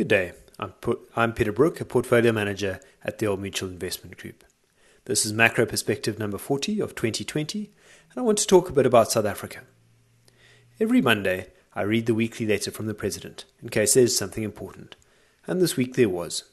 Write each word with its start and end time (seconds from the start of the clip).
Good 0.00 0.08
day. 0.08 0.32
I'm, 0.58 0.72
I'm 1.14 1.34
Peter 1.34 1.52
Brooke, 1.52 1.78
a 1.78 1.84
portfolio 1.84 2.32
manager 2.32 2.80
at 3.04 3.18
the 3.18 3.26
Old 3.26 3.38
Mutual 3.38 3.68
Investment 3.68 4.16
Group. 4.16 4.44
This 5.04 5.26
is 5.26 5.34
Macro 5.34 5.66
Perspective 5.66 6.18
number 6.18 6.38
40 6.38 6.80
of 6.80 6.94
2020, 6.94 7.58
and 8.08 8.18
I 8.18 8.22
want 8.22 8.38
to 8.38 8.46
talk 8.46 8.70
a 8.70 8.72
bit 8.72 8.86
about 8.86 9.12
South 9.12 9.26
Africa. 9.26 9.60
Every 10.80 11.02
Monday, 11.02 11.48
I 11.74 11.82
read 11.82 12.06
the 12.06 12.14
weekly 12.14 12.46
letter 12.46 12.70
from 12.70 12.86
the 12.86 12.94
President 12.94 13.44
in 13.60 13.68
case 13.68 13.92
there's 13.92 14.16
something 14.16 14.42
important, 14.42 14.96
and 15.46 15.60
this 15.60 15.76
week 15.76 15.96
there 15.96 16.08
was. 16.08 16.44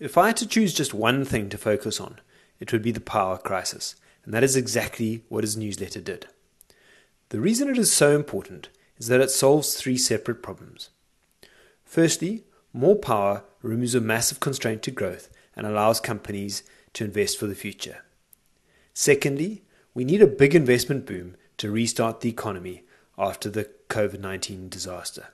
If 0.00 0.18
I 0.18 0.26
had 0.26 0.36
to 0.38 0.48
choose 0.48 0.74
just 0.74 0.92
one 0.92 1.24
thing 1.24 1.48
to 1.50 1.56
focus 1.56 2.00
on, 2.00 2.18
it 2.58 2.72
would 2.72 2.82
be 2.82 2.90
the 2.90 2.98
power 2.98 3.38
crisis, 3.38 3.94
and 4.24 4.34
that 4.34 4.42
is 4.42 4.56
exactly 4.56 5.22
what 5.28 5.44
his 5.44 5.56
newsletter 5.56 6.00
did. 6.00 6.26
The 7.28 7.38
reason 7.38 7.68
it 7.68 7.78
is 7.78 7.92
so 7.92 8.16
important 8.16 8.68
is 8.98 9.06
that 9.06 9.20
it 9.20 9.30
solves 9.30 9.74
three 9.74 9.96
separate 9.96 10.42
problems. 10.42 10.90
Firstly, 11.86 12.44
more 12.72 12.96
power 12.96 13.44
removes 13.62 13.94
a 13.94 14.00
massive 14.00 14.40
constraint 14.40 14.82
to 14.82 14.90
growth 14.90 15.30
and 15.54 15.66
allows 15.66 16.00
companies 16.00 16.62
to 16.92 17.04
invest 17.04 17.38
for 17.38 17.46
the 17.46 17.54
future. 17.54 18.04
Secondly, 18.92 19.62
we 19.94 20.04
need 20.04 20.20
a 20.20 20.26
big 20.26 20.54
investment 20.54 21.06
boom 21.06 21.36
to 21.56 21.70
restart 21.70 22.20
the 22.20 22.28
economy 22.28 22.82
after 23.16 23.48
the 23.48 23.70
COVID 23.88 24.20
19 24.20 24.68
disaster. 24.68 25.28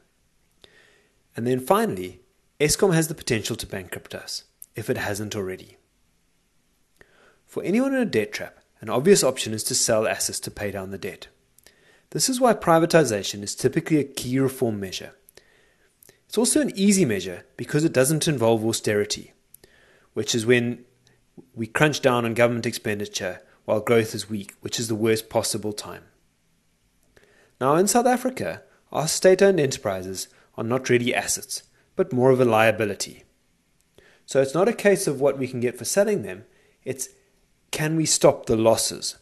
And 1.34 1.46
then 1.46 1.58
finally, 1.58 2.20
Eskom 2.60 2.94
has 2.94 3.08
the 3.08 3.14
potential 3.14 3.56
to 3.56 3.66
bankrupt 3.66 4.14
us 4.14 4.44
if 4.76 4.88
it 4.88 4.98
hasn't 4.98 5.34
already. 5.34 5.78
For 7.46 7.62
anyone 7.64 7.94
in 7.94 8.00
a 8.00 8.06
debt 8.06 8.32
trap, 8.32 8.60
an 8.80 8.88
obvious 8.88 9.24
option 9.24 9.52
is 9.52 9.64
to 9.64 9.74
sell 9.74 10.06
assets 10.06 10.40
to 10.40 10.50
pay 10.50 10.70
down 10.70 10.90
the 10.90 10.98
debt. 10.98 11.28
This 12.10 12.28
is 12.28 12.40
why 12.40 12.54
privatization 12.54 13.42
is 13.42 13.54
typically 13.54 13.98
a 13.98 14.04
key 14.04 14.38
reform 14.38 14.78
measure. 14.78 15.14
It's 16.32 16.38
also 16.38 16.62
an 16.62 16.72
easy 16.74 17.04
measure 17.04 17.44
because 17.58 17.84
it 17.84 17.92
doesn't 17.92 18.26
involve 18.26 18.64
austerity, 18.64 19.34
which 20.14 20.34
is 20.34 20.46
when 20.46 20.82
we 21.54 21.66
crunch 21.66 22.00
down 22.00 22.24
on 22.24 22.32
government 22.32 22.64
expenditure 22.64 23.42
while 23.66 23.80
growth 23.80 24.14
is 24.14 24.30
weak, 24.30 24.54
which 24.62 24.80
is 24.80 24.88
the 24.88 24.94
worst 24.94 25.28
possible 25.28 25.74
time. 25.74 26.04
Now, 27.60 27.74
in 27.74 27.86
South 27.86 28.06
Africa, 28.06 28.62
our 28.90 29.08
state 29.08 29.42
owned 29.42 29.60
enterprises 29.60 30.28
are 30.56 30.64
not 30.64 30.88
really 30.88 31.14
assets, 31.14 31.64
but 31.96 32.14
more 32.14 32.30
of 32.30 32.40
a 32.40 32.46
liability. 32.46 33.24
So 34.24 34.40
it's 34.40 34.54
not 34.54 34.68
a 34.68 34.72
case 34.72 35.06
of 35.06 35.20
what 35.20 35.36
we 35.36 35.46
can 35.46 35.60
get 35.60 35.76
for 35.76 35.84
selling 35.84 36.22
them, 36.22 36.46
it's 36.82 37.10
can 37.72 37.94
we 37.94 38.06
stop 38.06 38.46
the 38.46 38.56
losses? 38.56 39.18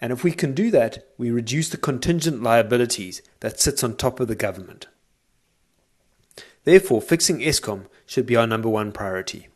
And 0.00 0.10
if 0.10 0.24
we 0.24 0.32
can 0.32 0.54
do 0.54 0.70
that, 0.70 1.06
we 1.18 1.30
reduce 1.30 1.68
the 1.68 1.76
contingent 1.76 2.42
liabilities 2.42 3.20
that 3.40 3.60
sits 3.60 3.84
on 3.84 3.94
top 3.94 4.20
of 4.20 4.28
the 4.28 4.34
government. 4.34 4.86
Therefore, 6.64 7.00
fixing 7.00 7.38
Eskom 7.40 7.86
should 8.06 8.26
be 8.26 8.36
our 8.36 8.46
number 8.46 8.68
one 8.68 8.92
priority, 8.92 9.48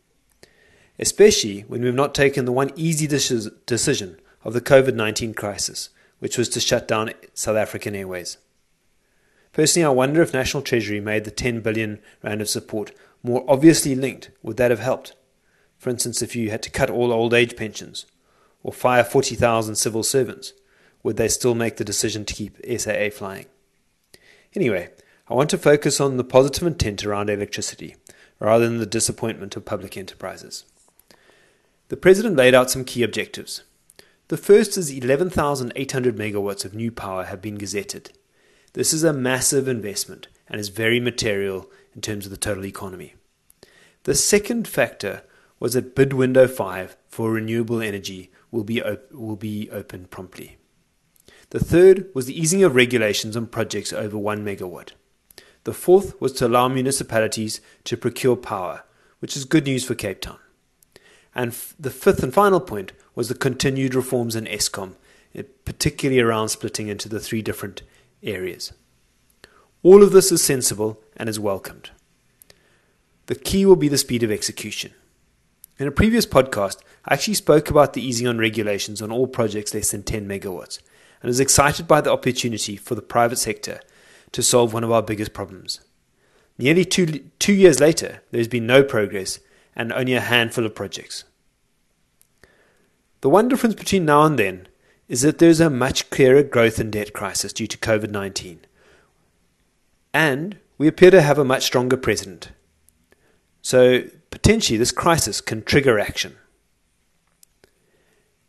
especially 0.98 1.60
when 1.62 1.82
we've 1.82 1.94
not 1.94 2.14
taken 2.14 2.44
the 2.44 2.52
one 2.52 2.70
easy 2.76 3.06
decision 3.06 4.20
of 4.44 4.52
the 4.52 4.60
COVID 4.60 4.94
19 4.94 5.34
crisis, 5.34 5.90
which 6.18 6.38
was 6.38 6.48
to 6.50 6.60
shut 6.60 6.88
down 6.88 7.12
South 7.34 7.56
African 7.56 7.94
Airways. 7.94 8.38
Personally, 9.52 9.84
I 9.84 9.90
wonder 9.90 10.22
if 10.22 10.32
National 10.32 10.62
Treasury 10.62 11.00
made 11.00 11.24
the 11.24 11.30
10 11.30 11.60
billion 11.60 12.00
rand 12.22 12.40
of 12.40 12.48
support 12.48 12.92
more 13.22 13.44
obviously 13.46 13.94
linked, 13.94 14.30
would 14.42 14.56
that 14.56 14.70
have 14.70 14.80
helped? 14.80 15.14
For 15.78 15.90
instance, 15.90 16.22
if 16.22 16.34
you 16.34 16.50
had 16.50 16.62
to 16.62 16.70
cut 16.70 16.90
all 16.90 17.12
old 17.12 17.34
age 17.34 17.56
pensions 17.56 18.06
or 18.62 18.72
fire 18.72 19.04
40,000 19.04 19.74
civil 19.74 20.02
servants, 20.02 20.52
would 21.02 21.16
they 21.16 21.28
still 21.28 21.54
make 21.54 21.76
the 21.76 21.84
decision 21.84 22.24
to 22.24 22.34
keep 22.34 22.56
SAA 22.78 23.10
flying? 23.12 23.46
Anyway, 24.54 24.90
I 25.28 25.34
want 25.34 25.50
to 25.50 25.58
focus 25.58 26.00
on 26.00 26.16
the 26.16 26.24
positive 26.24 26.66
intent 26.66 27.04
around 27.04 27.30
electricity 27.30 27.96
rather 28.40 28.68
than 28.68 28.78
the 28.78 28.86
disappointment 28.86 29.54
of 29.54 29.64
public 29.64 29.96
enterprises. 29.96 30.64
The 31.88 31.96
President 31.96 32.36
laid 32.36 32.54
out 32.54 32.70
some 32.70 32.84
key 32.84 33.04
objectives. 33.04 33.62
The 34.28 34.36
first 34.36 34.76
is 34.76 34.90
11,800 34.90 36.16
megawatts 36.16 36.64
of 36.64 36.74
new 36.74 36.90
power 36.90 37.24
have 37.24 37.40
been 37.40 37.56
gazetted. 37.56 38.10
This 38.72 38.92
is 38.92 39.04
a 39.04 39.12
massive 39.12 39.68
investment 39.68 40.26
and 40.48 40.60
is 40.60 40.70
very 40.70 40.98
material 40.98 41.70
in 41.94 42.00
terms 42.00 42.24
of 42.24 42.30
the 42.30 42.36
total 42.36 42.66
economy. 42.66 43.14
The 44.02 44.14
second 44.16 44.66
factor 44.66 45.22
was 45.60 45.74
that 45.74 45.94
bid 45.94 46.12
window 46.12 46.48
5 46.48 46.96
for 47.08 47.30
renewable 47.30 47.80
energy 47.80 48.32
will 48.50 48.64
be, 48.64 48.82
op- 48.82 49.12
will 49.12 49.36
be 49.36 49.70
open 49.70 50.06
promptly. 50.06 50.56
The 51.50 51.60
third 51.60 52.08
was 52.12 52.26
the 52.26 52.38
easing 52.38 52.64
of 52.64 52.74
regulations 52.74 53.36
on 53.36 53.46
projects 53.46 53.92
over 53.92 54.18
1 54.18 54.44
megawatt. 54.44 54.92
The 55.64 55.72
fourth 55.72 56.20
was 56.20 56.32
to 56.34 56.46
allow 56.46 56.68
municipalities 56.68 57.60
to 57.84 57.96
procure 57.96 58.36
power, 58.36 58.84
which 59.20 59.36
is 59.36 59.44
good 59.44 59.64
news 59.64 59.84
for 59.84 59.94
Cape 59.94 60.20
Town. 60.20 60.38
And 61.34 61.52
f- 61.52 61.74
the 61.78 61.90
fifth 61.90 62.22
and 62.22 62.34
final 62.34 62.60
point 62.60 62.92
was 63.14 63.28
the 63.28 63.34
continued 63.34 63.94
reforms 63.94 64.34
in 64.34 64.46
Eskom, 64.46 64.94
eh, 65.34 65.42
particularly 65.64 66.20
around 66.20 66.48
splitting 66.48 66.88
into 66.88 67.08
the 67.08 67.20
three 67.20 67.42
different 67.42 67.82
areas. 68.22 68.72
All 69.82 70.02
of 70.02 70.12
this 70.12 70.32
is 70.32 70.42
sensible 70.42 71.00
and 71.16 71.28
is 71.28 71.40
welcomed. 71.40 71.90
The 73.26 73.34
key 73.36 73.64
will 73.64 73.76
be 73.76 73.88
the 73.88 73.98
speed 73.98 74.22
of 74.22 74.30
execution. 74.30 74.92
In 75.78 75.86
a 75.86 75.92
previous 75.92 76.26
podcast, 76.26 76.78
I 77.04 77.14
actually 77.14 77.34
spoke 77.34 77.70
about 77.70 77.92
the 77.92 78.04
easing 78.04 78.26
on 78.26 78.38
regulations 78.38 79.00
on 79.00 79.10
all 79.10 79.26
projects 79.26 79.74
less 79.74 79.90
than 79.92 80.02
10 80.02 80.28
megawatts 80.28 80.80
and 81.20 81.28
was 81.28 81.40
excited 81.40 81.88
by 81.88 82.00
the 82.00 82.12
opportunity 82.12 82.76
for 82.76 82.94
the 82.94 83.02
private 83.02 83.38
sector 83.38 83.80
to 84.32 84.42
solve 84.42 84.72
one 84.72 84.84
of 84.84 84.90
our 84.90 85.02
biggest 85.02 85.32
problems. 85.32 85.80
Nearly 86.58 86.84
two, 86.84 87.06
two 87.38 87.52
years 87.52 87.80
later, 87.80 88.22
there's 88.30 88.48
been 88.48 88.66
no 88.66 88.82
progress 88.82 89.38
and 89.74 89.92
only 89.92 90.14
a 90.14 90.20
handful 90.20 90.66
of 90.66 90.74
projects. 90.74 91.24
The 93.22 93.30
one 93.30 93.48
difference 93.48 93.74
between 93.74 94.04
now 94.04 94.24
and 94.24 94.38
then 94.38 94.68
is 95.08 95.22
that 95.22 95.38
there's 95.38 95.60
a 95.60 95.70
much 95.70 96.10
clearer 96.10 96.42
growth 96.42 96.78
and 96.78 96.92
debt 96.92 97.12
crisis 97.12 97.52
due 97.52 97.66
to 97.66 97.78
COVID 97.78 98.10
19. 98.10 98.60
And 100.14 100.58
we 100.78 100.88
appear 100.88 101.10
to 101.10 101.22
have 101.22 101.38
a 101.38 101.44
much 101.44 101.64
stronger 101.64 101.96
president. 101.96 102.50
So, 103.62 104.02
potentially, 104.30 104.76
this 104.76 104.90
crisis 104.90 105.40
can 105.40 105.62
trigger 105.62 105.98
action. 105.98 106.36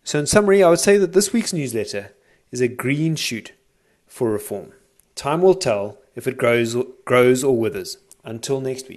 So, 0.03 0.19
in 0.19 0.25
summary, 0.25 0.63
I 0.63 0.69
would 0.69 0.79
say 0.79 0.97
that 0.97 1.13
this 1.13 1.31
week's 1.31 1.53
newsletter 1.53 2.13
is 2.51 2.61
a 2.61 2.67
green 2.67 3.15
shoot 3.15 3.53
for 4.07 4.31
reform. 4.31 4.73
Time 5.23 5.41
will 5.41 5.56
tell 5.56 6.00
if 6.16 6.28
it 6.28 6.38
grows, 6.38 6.75
grows 7.06 7.45
or 7.45 7.57
withers. 7.57 7.97
Until 8.25 8.59
next 8.59 8.84
week. 8.84 8.91